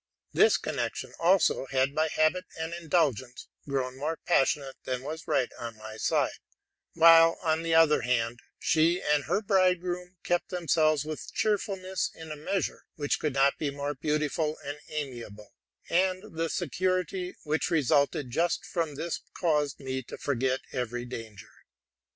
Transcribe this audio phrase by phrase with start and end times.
[0.33, 5.97] This connection also had, by habit and indulgence, grown more passionate than right on my
[5.97, 6.31] side:
[6.95, 12.29] while, on the other hand, she and her bridegroom kept themselves with cheerful ness in
[12.43, 15.53] & measure which could not be more beautiful and amiable;
[15.87, 21.53] and the security which resulted just from this caused me to forget every danger.